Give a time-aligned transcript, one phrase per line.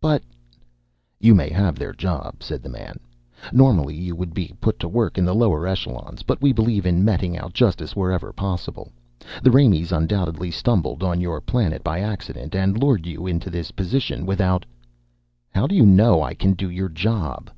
[0.00, 0.24] "But"
[1.20, 2.98] "You may have their job," said the man.
[3.52, 7.04] "Normally, you would be put to work in the lower echelons, but we believe in
[7.04, 8.90] meting out justice wherever possible.
[9.40, 14.26] The Raimees undoubtedly stumbled on your planet by accident and lured you into this position
[14.26, 14.66] without"
[15.54, 17.48] "How do you know I can do your job?"